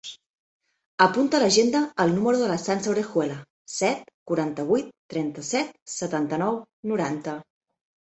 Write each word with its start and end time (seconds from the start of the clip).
Apunta 1.05 1.35
a 1.39 1.41
l'agenda 1.41 1.81
el 2.03 2.13
número 2.15 2.39
de 2.43 2.47
la 2.51 2.55
Sança 2.63 2.89
Orejuela: 2.93 3.35
set, 3.73 4.01
quaranta-vuit, 4.31 4.89
trenta-set, 5.15 5.77
setanta-nou, 5.97 6.59
noranta. 6.93 7.37